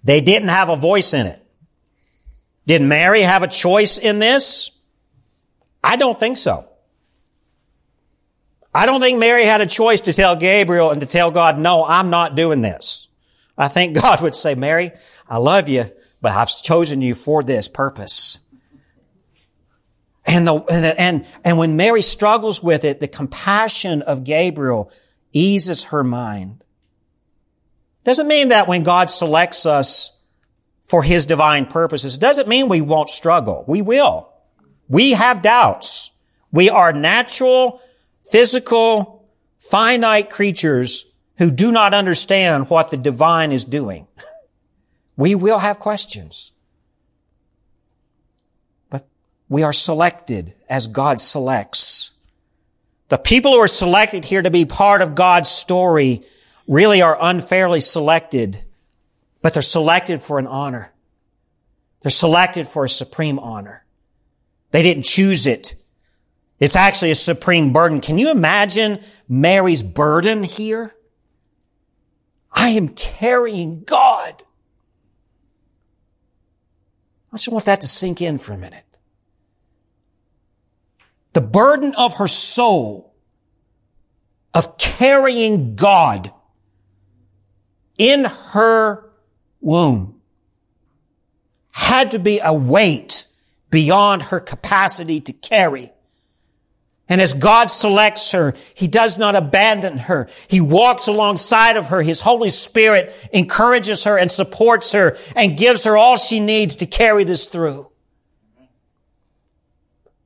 [0.04, 1.47] They didn't have a voice in it.
[2.68, 4.72] Did Mary have a choice in this?
[5.82, 6.68] I don't think so.
[8.74, 11.86] I don't think Mary had a choice to tell Gabriel and to tell God, no,
[11.86, 13.08] I'm not doing this.
[13.58, 14.92] I think God would say, Mary,
[15.30, 15.90] I love you,
[16.22, 18.40] but I've chosen you for this purpose.
[20.26, 24.92] And the, and, and when Mary struggles with it, the compassion of Gabriel
[25.32, 26.66] eases her mind.
[28.04, 30.17] Doesn't mean that when God selects us,
[30.88, 32.18] for His divine purposes.
[32.18, 33.64] Doesn't mean we won't struggle.
[33.68, 34.30] We will.
[34.88, 36.12] We have doubts.
[36.52, 37.82] We are natural,
[38.22, 39.30] physical,
[39.60, 41.06] finite creatures
[41.38, 44.08] who do not understand what the divine is doing.
[45.18, 46.54] we will have questions.
[48.90, 49.06] But
[49.50, 52.14] we are selected as God selects.
[53.10, 56.24] The people who are selected here to be part of God's story
[56.66, 58.64] really are unfairly selected
[59.48, 60.92] but they're selected for an honor.
[62.02, 63.86] They're selected for a supreme honor.
[64.72, 65.76] They didn't choose it.
[66.60, 68.02] It's actually a supreme burden.
[68.02, 70.94] Can you imagine Mary's burden here?
[72.52, 74.44] I am carrying God.
[77.32, 78.84] I just want that to sink in for a minute.
[81.32, 83.16] The burden of her soul
[84.54, 86.34] of carrying God
[87.98, 89.07] in her
[89.62, 90.20] womb
[91.72, 93.28] had to be a weight
[93.70, 95.92] beyond her capacity to carry.
[97.10, 100.28] And as God selects her, He does not abandon her.
[100.48, 102.02] He walks alongside of her.
[102.02, 106.86] His Holy Spirit encourages her and supports her and gives her all she needs to
[106.86, 107.90] carry this through.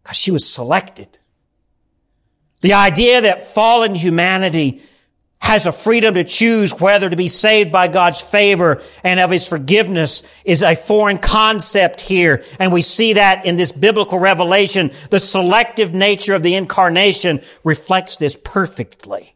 [0.01, 1.19] Because she was selected.
[2.61, 4.81] The idea that fallen humanity
[5.41, 9.47] has a freedom to choose whether to be saved by God's favor and of His
[9.47, 12.43] forgiveness is a foreign concept here.
[12.59, 14.91] And we see that in this biblical revelation.
[15.09, 19.35] The selective nature of the incarnation reflects this perfectly.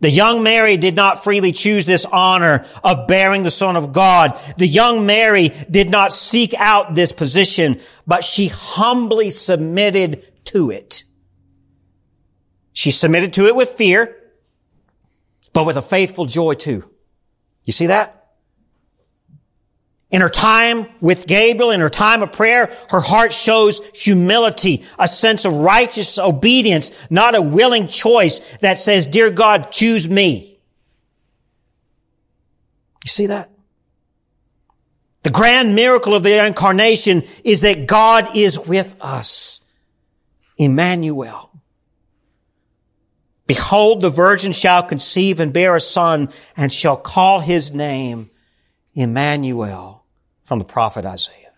[0.00, 4.38] The young Mary did not freely choose this honor of bearing the Son of God.
[4.56, 11.02] The young Mary did not seek out this position, but she humbly submitted to it.
[12.78, 14.16] She submitted to it with fear,
[15.52, 16.88] but with a faithful joy too.
[17.64, 18.28] You see that?
[20.12, 25.08] In her time with Gabriel, in her time of prayer, her heart shows humility, a
[25.08, 30.60] sense of righteous obedience, not a willing choice that says, dear God, choose me.
[33.04, 33.50] You see that?
[35.24, 39.62] The grand miracle of the incarnation is that God is with us.
[40.58, 41.47] Emmanuel.
[43.48, 48.30] Behold, the virgin shall conceive and bear a son and shall call his name
[48.94, 50.04] Emmanuel
[50.44, 51.54] from the prophet Isaiah.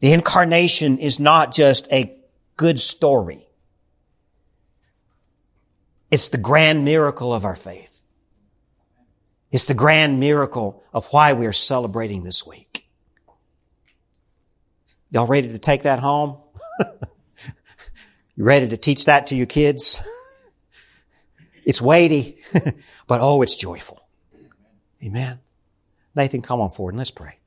[0.00, 2.12] The incarnation is not just a
[2.56, 3.46] good story.
[6.10, 8.02] It's the grand miracle of our faith.
[9.52, 12.88] It's the grand miracle of why we are celebrating this week.
[15.12, 16.38] Y'all ready to take that home?
[18.36, 20.00] You ready to teach that to your kids?
[21.66, 22.38] It's weighty,
[23.08, 24.06] but oh, it's joyful.
[25.04, 25.40] Amen.
[26.14, 27.40] Nathan, come on forward and let's pray.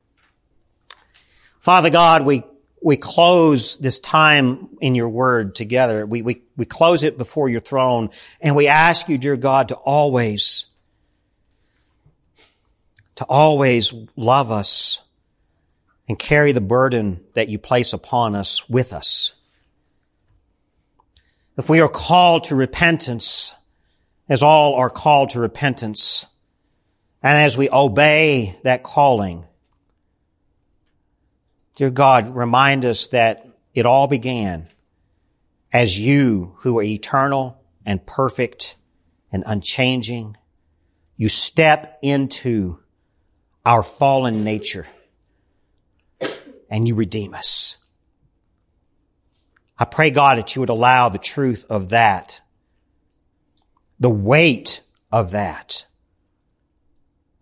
[1.62, 2.44] Father God, we,
[2.82, 6.06] we close this time in your word together.
[6.06, 8.10] We, we, we close it before your throne
[8.42, 10.66] and we ask you, dear God, to always,
[13.16, 15.02] to always love us
[16.10, 19.39] and carry the burden that you place upon us with us.
[21.60, 23.54] If we are called to repentance,
[24.30, 26.26] as all are called to repentance,
[27.22, 29.46] and as we obey that calling,
[31.76, 34.70] Dear God, remind us that it all began
[35.74, 38.78] as you who are eternal and perfect
[39.30, 40.38] and unchanging.
[41.18, 42.80] You step into
[43.66, 44.88] our fallen nature
[46.70, 47.79] and you redeem us.
[49.80, 52.42] I pray God that you would allow the truth of that,
[54.00, 55.86] the weight of that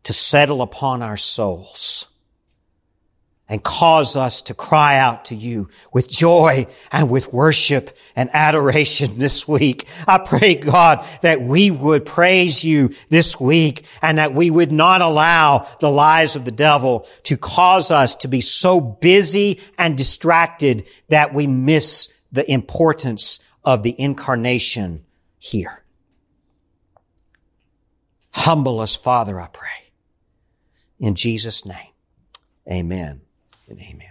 [0.04, 2.08] to settle upon our souls
[3.50, 9.12] and cause us to cry out to you with joy and with worship and adoration
[9.18, 9.88] this week.
[10.08, 15.02] I pray, God, that we would praise you this week and that we would not
[15.02, 20.88] allow the lies of the devil to cause us to be so busy and distracted
[21.10, 25.06] that we miss the importance of the incarnation
[25.38, 25.84] here.
[28.32, 29.92] Humble us, Father, I pray.
[31.00, 31.94] In Jesus' name,
[32.72, 33.22] amen
[33.68, 34.07] and amen.